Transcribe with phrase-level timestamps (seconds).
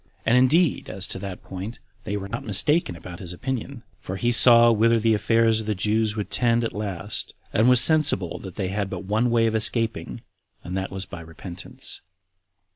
[0.25, 4.31] And indeed, as to that point, they were not mistaken about his opinion; for he
[4.31, 8.55] saw whither the affairs of the Jews would tend at last, and was sensible that
[8.55, 10.21] they had but one way of escaping,
[10.63, 12.01] and that was by repentance.